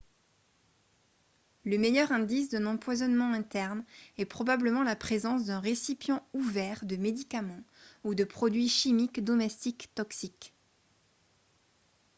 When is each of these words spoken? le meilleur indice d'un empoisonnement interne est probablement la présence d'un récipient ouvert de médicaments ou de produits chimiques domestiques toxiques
le 1.63 1.77
meilleur 1.77 2.11
indice 2.11 2.49
d'un 2.49 2.65
empoisonnement 2.65 3.33
interne 3.33 3.83
est 4.17 4.25
probablement 4.25 4.81
la 4.81 4.95
présence 4.95 5.45
d'un 5.45 5.59
récipient 5.59 6.25
ouvert 6.33 6.83
de 6.85 6.95
médicaments 6.95 7.61
ou 8.03 8.15
de 8.15 8.23
produits 8.23 8.67
chimiques 8.67 9.23
domestiques 9.23 9.91
toxiques 9.93 10.55